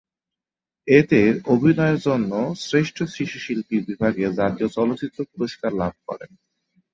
[0.87, 1.19] এতে
[1.45, 2.31] অভিনয়ের জন্য
[2.61, 6.31] শ্রেষ্ঠ শিশু শিল্পী বিভাগে জাতীয় চলচ্চিত্র পুরস্কার লাভ করেন।